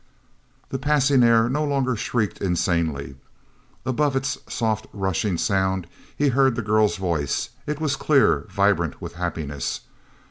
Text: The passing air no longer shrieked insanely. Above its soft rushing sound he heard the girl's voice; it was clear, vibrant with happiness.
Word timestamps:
The 0.69 0.79
passing 0.79 1.21
air 1.23 1.47
no 1.47 1.63
longer 1.63 1.95
shrieked 1.95 2.41
insanely. 2.41 3.17
Above 3.85 4.15
its 4.15 4.39
soft 4.49 4.87
rushing 4.93 5.37
sound 5.37 5.85
he 6.17 6.29
heard 6.29 6.55
the 6.55 6.63
girl's 6.63 6.95
voice; 6.97 7.49
it 7.67 7.79
was 7.79 7.95
clear, 7.95 8.47
vibrant 8.49 8.99
with 8.99 9.13
happiness. 9.13 9.81